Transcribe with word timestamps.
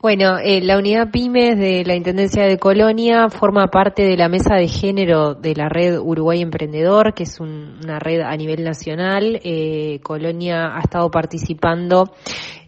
Bueno, 0.00 0.38
eh, 0.38 0.60
la 0.60 0.78
unidad 0.78 1.10
PYMES 1.10 1.58
de 1.58 1.82
la 1.84 1.96
Intendencia 1.96 2.44
de 2.44 2.56
Colonia 2.56 3.28
forma 3.30 3.66
parte 3.66 4.04
de 4.04 4.16
la 4.16 4.28
mesa 4.28 4.54
de 4.54 4.68
género 4.68 5.34
de 5.34 5.56
la 5.56 5.68
red 5.68 5.98
Uruguay 5.98 6.40
Emprendedor, 6.40 7.14
que 7.14 7.24
es 7.24 7.40
una 7.40 7.98
red 7.98 8.20
a 8.20 8.36
nivel 8.36 8.62
nacional. 8.62 9.40
Eh, 9.42 9.98
Colonia 10.04 10.76
ha 10.76 10.78
estado 10.78 11.10
participando 11.10 12.12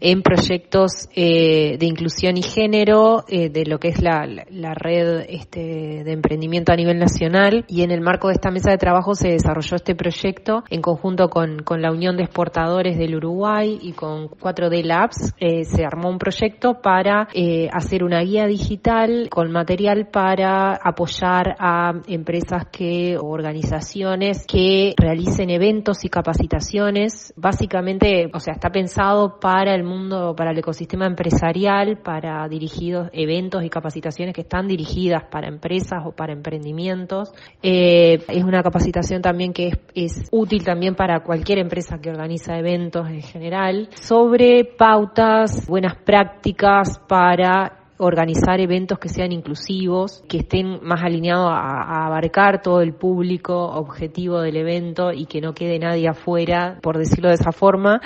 en 0.01 0.23
proyectos 0.23 1.09
eh, 1.15 1.77
de 1.79 1.87
inclusión 1.87 2.37
y 2.37 2.43
género 2.43 3.25
eh, 3.29 3.51
de 3.51 3.67
lo 3.67 3.79
que 3.79 3.89
es 3.89 4.03
la, 4.03 4.27
la 4.49 4.75
red 4.75 5.27
este, 5.29 6.03
de 6.05 6.13
emprendimiento 6.13 6.73
a 6.73 6.77
nivel 6.77 6.99
nacional 6.99 7.65
y 7.69 7.83
en 7.83 7.91
el 7.91 8.01
marco 8.01 8.29
de 8.29 8.35
esta 8.35 8.51
mesa 8.51 8.71
de 8.71 8.79
trabajo 8.79 9.15
se 9.15 9.29
desarrolló 9.29 9.77
este 9.77 9.95
proyecto 9.95 10.65
en 10.71 10.81
conjunto 10.81 11.29
con, 11.29 11.59
con 11.63 11.83
la 11.83 11.93
Unión 11.93 12.17
de 12.17 12.25
Exportadores 12.25 12.97
del 12.97 13.17
Uruguay 13.17 13.79
y 13.83 13.93
con 13.93 14.29
4D 14.29 14.83
Labs 14.85 15.35
eh, 15.39 15.65
se 15.65 15.85
armó 15.85 16.09
un 16.09 16.19
proyecto 16.19 16.81
para 16.81 17.20
eh, 17.35 17.69
hacer 17.73 18.05
una 18.05 18.21
guía 18.21 18.47
digital 18.47 19.29
con 19.31 19.51
material 19.51 20.09
para 20.09 20.75
apoyar 20.75 21.57
a 21.59 21.93
empresas 22.07 22.67
que 22.71 23.17
o 23.19 23.27
organizaciones 23.27 24.47
que 24.47 24.95
realicen 24.97 25.51
eventos 25.51 26.05
y 26.05 26.09
capacitaciones 26.09 27.33
básicamente 27.37 28.31
o 28.33 28.41
sea 28.41 28.55
está 28.55 28.71
pensado 28.71 29.39
para 29.41 29.75
el 29.75 29.85
mundo, 29.85 30.35
para 30.37 30.53
el 30.53 30.59
ecosistema 30.59 31.07
empresarial, 31.07 31.99
para 31.99 32.47
dirigidos 32.49 33.09
eventos 33.13 33.65
y 33.65 33.71
capacitaciones 33.71 34.35
que 34.35 34.43
están 34.43 34.67
dirigidas 34.67 35.25
para 35.25 35.49
empresas 35.49 36.03
o 36.05 36.13
para 36.13 36.33
emprendimientos. 36.33 37.33
Eh, 37.63 38.23
es 38.29 38.45
una 38.45 38.63
capacitación 38.63 39.23
también 39.23 39.53
que 39.53 39.69
es, 39.69 39.79
es 39.95 40.29
útil 40.31 40.65
también 40.65 40.95
para 40.95 41.21
cualquier 41.21 41.59
empresa 41.59 41.99
que 42.01 42.11
organiza 42.11 42.59
eventos 42.59 43.09
en 43.09 43.23
general 43.23 43.89
sobre 43.95 44.65
pautas, 44.65 45.67
buenas 45.67 45.97
prácticas 45.97 46.99
para 47.11 47.73
organizar 47.99 48.61
eventos 48.61 49.01
que 49.01 49.09
sean 49.09 49.33
inclusivos, 49.33 50.23
que 50.29 50.39
estén 50.39 50.79
más 50.85 51.03
alineados 51.03 51.51
a, 51.51 52.07
abarcar 52.07 52.63
todo 52.63 52.83
el 52.83 52.95
público 52.95 53.53
objetivo 53.53 54.41
del 54.41 54.57
evento 54.59 55.13
y 55.13 55.27
que 55.27 55.41
no 55.41 55.53
quede 55.53 55.81
nadie 55.81 56.07
afuera, 56.07 56.79
por 56.81 56.97
decirlo 56.99 57.31
de 57.31 57.35
esa 57.35 57.51
forma. 57.51 58.01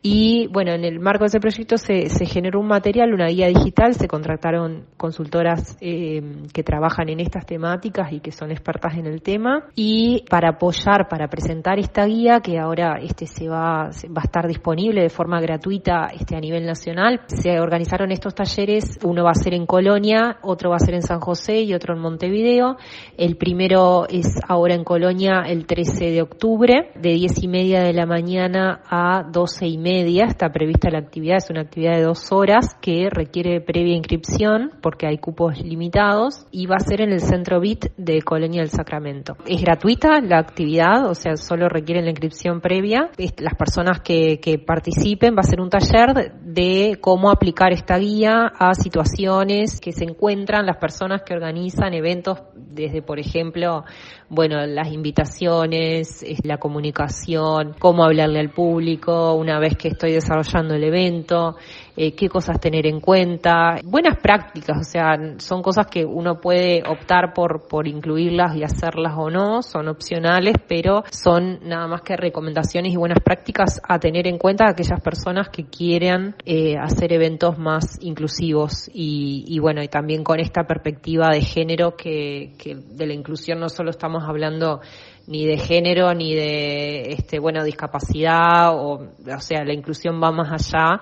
Y 0.00 0.46
bueno, 0.52 0.72
en 0.72 0.84
el 0.84 1.00
marco 1.00 1.24
de 1.24 1.28
ese 1.28 1.40
proyecto 1.40 1.76
se, 1.76 2.08
se 2.08 2.24
generó 2.24 2.60
un 2.60 2.68
material, 2.68 3.12
una 3.12 3.26
guía 3.26 3.48
digital, 3.48 3.94
se 3.94 4.06
contrataron 4.06 4.86
consultoras 4.96 5.76
eh, 5.80 6.22
que 6.52 6.62
trabajan 6.62 7.08
en 7.08 7.18
estas 7.18 7.44
temáticas 7.44 8.12
y 8.12 8.20
que 8.20 8.30
son 8.30 8.52
expertas 8.52 8.96
en 8.96 9.06
el 9.06 9.22
tema. 9.22 9.66
Y 9.74 10.24
para 10.30 10.50
apoyar, 10.50 11.08
para 11.08 11.26
presentar 11.28 11.80
esta 11.80 12.04
guía, 12.04 12.40
que 12.40 12.58
ahora 12.60 12.98
este 13.02 13.26
se 13.26 13.48
va, 13.48 13.90
va 14.16 14.22
a 14.22 14.24
estar 14.24 14.46
disponible 14.46 15.02
de 15.02 15.08
forma 15.08 15.40
gratuita 15.40 16.06
este 16.12 16.36
a 16.36 16.40
nivel 16.40 16.64
nacional, 16.64 17.22
se 17.26 17.58
organizaron 17.58 18.12
estos 18.12 18.34
talleres, 18.36 18.98
uno 19.02 19.24
va 19.24 19.30
a 19.30 19.34
ser 19.34 19.54
en 19.54 19.66
Colonia, 19.66 20.38
otro 20.42 20.70
va 20.70 20.76
a 20.76 20.84
ser 20.84 20.94
en 20.94 21.02
San 21.02 21.18
José 21.18 21.62
y 21.62 21.74
otro 21.74 21.94
en 21.94 22.00
Montevideo. 22.00 22.76
El 23.16 23.36
primero 23.36 24.06
es 24.08 24.28
ahora 24.46 24.74
en 24.74 24.84
Colonia 24.84 25.42
el 25.46 25.66
13 25.66 26.12
de 26.12 26.22
octubre, 26.22 26.92
de 26.94 27.10
10 27.14 27.42
y 27.42 27.48
media 27.48 27.82
de 27.82 27.92
la 27.92 28.06
mañana 28.06 28.82
a 28.88 29.24
12 29.28 29.66
y 29.66 29.78
media 29.78 29.87
media 29.88 30.26
está 30.26 30.50
prevista 30.50 30.90
la 30.90 30.98
actividad, 30.98 31.38
es 31.38 31.48
una 31.48 31.62
actividad 31.62 31.94
de 31.94 32.02
dos 32.02 32.30
horas 32.30 32.76
que 32.82 33.08
requiere 33.10 33.62
previa 33.62 33.96
inscripción 33.96 34.72
porque 34.82 35.06
hay 35.06 35.16
cupos 35.16 35.58
limitados 35.62 36.46
y 36.50 36.66
va 36.66 36.76
a 36.76 36.80
ser 36.80 37.00
en 37.00 37.10
el 37.10 37.20
centro 37.20 37.58
BIT 37.58 37.86
de 37.96 38.20
Colonia 38.20 38.60
del 38.60 38.70
Sacramento. 38.70 39.36
Es 39.46 39.62
gratuita 39.62 40.20
la 40.20 40.38
actividad, 40.38 41.08
o 41.08 41.14
sea, 41.14 41.36
solo 41.36 41.68
requieren 41.70 42.04
la 42.04 42.10
inscripción 42.10 42.60
previa. 42.60 43.10
Las 43.38 43.54
personas 43.54 44.00
que, 44.00 44.40
que 44.40 44.58
participen 44.58 45.34
va 45.34 45.40
a 45.40 45.50
ser 45.50 45.60
un 45.60 45.70
taller 45.70 46.34
de 46.42 46.98
cómo 47.00 47.30
aplicar 47.30 47.72
esta 47.72 47.96
guía 47.96 48.52
a 48.58 48.74
situaciones 48.74 49.80
que 49.80 49.92
se 49.92 50.04
encuentran 50.04 50.66
las 50.66 50.76
personas 50.76 51.22
que 51.22 51.32
organizan 51.32 51.94
eventos 51.94 52.38
desde, 52.78 53.02
por 53.02 53.18
ejemplo, 53.18 53.84
bueno, 54.28 54.64
las 54.66 54.92
invitaciones, 54.92 56.24
la 56.44 56.58
comunicación, 56.58 57.74
cómo 57.78 58.04
hablarle 58.04 58.40
al 58.40 58.50
público 58.50 59.34
una 59.34 59.58
vez 59.58 59.76
que 59.76 59.88
estoy 59.88 60.12
desarrollando 60.12 60.74
el 60.74 60.84
evento, 60.84 61.56
eh, 61.96 62.14
qué 62.14 62.28
cosas 62.28 62.60
tener 62.60 62.86
en 62.86 63.00
cuenta, 63.00 63.80
buenas 63.84 64.18
prácticas, 64.22 64.78
o 64.80 64.84
sea, 64.84 65.16
son 65.38 65.62
cosas 65.62 65.86
que 65.86 66.04
uno 66.04 66.40
puede 66.40 66.82
optar 66.88 67.32
por, 67.34 67.66
por 67.66 67.88
incluirlas 67.88 68.54
y 68.54 68.62
hacerlas 68.62 69.14
o 69.16 69.30
no, 69.30 69.62
son 69.62 69.88
opcionales, 69.88 70.54
pero 70.68 71.02
son 71.10 71.58
nada 71.64 71.88
más 71.88 72.02
que 72.02 72.16
recomendaciones 72.16 72.92
y 72.92 72.96
buenas 72.96 73.18
prácticas 73.24 73.80
a 73.88 73.98
tener 73.98 74.28
en 74.28 74.38
cuenta 74.38 74.68
aquellas 74.68 75.00
personas 75.00 75.48
que 75.48 75.64
quieran 75.64 76.36
eh, 76.44 76.76
hacer 76.78 77.12
eventos 77.12 77.58
más 77.58 77.98
inclusivos. 78.00 78.90
Y, 78.92 79.58
bueno, 79.60 79.82
y 79.82 79.88
también 79.88 80.22
con 80.22 80.40
esta 80.40 80.64
perspectiva 80.64 81.28
de 81.30 81.40
género 81.40 81.96
que, 81.96 82.52
que 82.68 82.76
de 82.76 83.06
la 83.06 83.14
inclusión 83.14 83.60
no 83.60 83.68
solo 83.68 83.90
estamos 83.90 84.24
hablando 84.24 84.80
ni 85.26 85.46
de 85.46 85.58
género 85.58 86.12
ni 86.14 86.34
de 86.34 87.12
este 87.12 87.38
bueno 87.38 87.64
discapacidad 87.64 88.74
o 88.74 89.00
o 89.00 89.40
sea 89.40 89.64
la 89.64 89.72
inclusión 89.72 90.22
va 90.22 90.30
más 90.30 90.52
allá. 90.52 91.00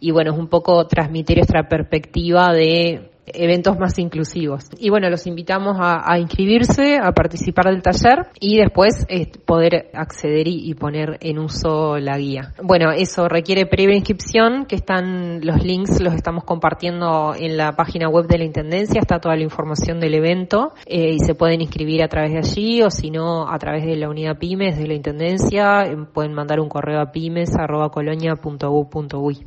Y 0.00 0.10
bueno 0.10 0.32
es 0.32 0.38
un 0.38 0.48
poco 0.48 0.86
transmitir 0.86 1.38
esta 1.38 1.62
perspectiva 1.68 2.52
de 2.52 3.10
eventos 3.26 3.78
más 3.78 3.98
inclusivos. 3.98 4.68
Y 4.78 4.90
bueno, 4.90 5.10
los 5.10 5.26
invitamos 5.26 5.76
a, 5.80 6.10
a 6.10 6.18
inscribirse, 6.18 6.98
a 7.02 7.12
participar 7.12 7.66
del 7.66 7.82
taller 7.82 8.28
y 8.40 8.56
después 8.58 9.04
eh, 9.08 9.30
poder 9.44 9.90
acceder 9.94 10.48
y, 10.48 10.74
poner 10.74 11.18
en 11.20 11.38
uso 11.38 11.98
la 11.98 12.18
guía. 12.18 12.52
Bueno, 12.62 12.90
eso 12.92 13.28
requiere 13.28 13.66
previa 13.66 13.96
inscripción, 13.96 14.64
que 14.66 14.76
están 14.76 15.40
los 15.44 15.64
links, 15.64 16.00
los 16.00 16.14
estamos 16.14 16.44
compartiendo 16.44 17.34
en 17.38 17.56
la 17.56 17.74
página 17.76 18.08
web 18.08 18.26
de 18.26 18.38
la 18.38 18.44
Intendencia, 18.44 19.00
está 19.00 19.18
toda 19.18 19.34
la 19.36 19.42
información 19.42 19.98
del 20.00 20.14
evento 20.14 20.72
eh, 20.86 21.12
y 21.12 21.18
se 21.20 21.34
pueden 21.34 21.62
inscribir 21.62 22.02
a 22.02 22.08
través 22.08 22.32
de 22.32 22.38
allí 22.38 22.82
o 22.82 22.90
si 22.90 23.10
no 23.10 23.48
a 23.48 23.58
través 23.58 23.86
de 23.86 23.96
la 23.96 24.08
unidad 24.08 24.38
pymes 24.38 24.78
de 24.78 24.86
la 24.86 24.94
Intendencia, 24.94 25.84
pueden 26.12 26.34
mandar 26.34 26.60
un 26.60 26.68
correo 26.68 27.00
a 27.00 27.10
pymes.colonia.u.uy. 27.10 29.46